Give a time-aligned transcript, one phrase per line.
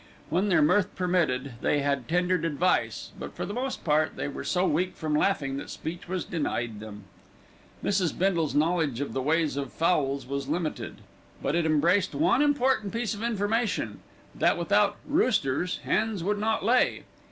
[0.31, 4.43] When their mirth permitted, they had tendered advice; but for the most part they were
[4.43, 7.03] so weak from laughing that speech was denied them.
[7.83, 8.17] Mrs.
[8.17, 11.01] Bindle's knowledge of the ways of fowls was limited;
[11.39, 13.99] but it embraced one important piece of information
[14.33, 17.03] that without "roosters", hens would not lay.